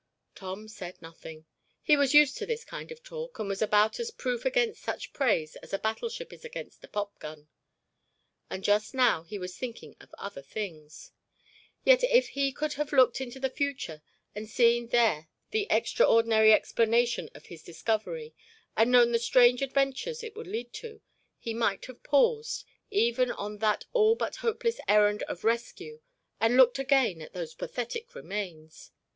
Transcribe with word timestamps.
Tom 0.33 0.67
said 0.67 0.99
nothing. 0.99 1.45
He 1.83 1.95
was 1.95 2.15
used 2.15 2.35
to 2.37 2.47
this 2.47 2.65
kind 2.65 2.91
of 2.91 3.03
talk 3.03 3.37
and 3.37 3.47
was 3.47 3.61
about 3.61 3.99
as 3.99 4.09
proof 4.09 4.45
against 4.45 4.81
such 4.81 5.13
praise 5.13 5.55
as 5.57 5.73
a 5.73 5.77
battleship 5.77 6.33
is 6.33 6.43
against 6.43 6.83
a 6.83 6.87
popgun. 6.87 7.49
And 8.49 8.63
just 8.63 8.95
now 8.95 9.21
he 9.21 9.37
was 9.37 9.55
thinking 9.55 9.95
of 10.01 10.11
other 10.17 10.41
things. 10.41 11.11
Yet 11.83 12.03
if 12.03 12.29
he 12.29 12.51
could 12.51 12.73
have 12.73 12.91
looked 12.91 13.21
into 13.21 13.39
the 13.39 13.51
future 13.51 14.01
and 14.33 14.49
seen 14.49 14.87
there 14.87 15.29
the 15.51 15.67
extraordinary 15.69 16.51
explanation 16.51 17.29
of 17.35 17.45
his 17.45 17.61
discovery 17.61 18.33
and 18.75 18.89
known 18.89 19.11
the 19.11 19.19
strange 19.19 19.61
adventures 19.61 20.23
it 20.23 20.35
would 20.35 20.47
lead 20.47 20.73
to, 20.81 21.01
he 21.37 21.53
might 21.53 21.85
have 21.85 22.01
paused, 22.01 22.65
even 22.89 23.29
on 23.31 23.59
that 23.59 23.85
all 23.93 24.15
but 24.15 24.37
hopeless 24.37 24.79
errand 24.87 25.21
of 25.27 25.43
rescue, 25.43 25.99
and 26.39 26.57
looked 26.57 26.79
again 26.79 27.21
at 27.21 27.33
those 27.33 27.53
pathetic 27.53 28.15
remains. 28.15 28.89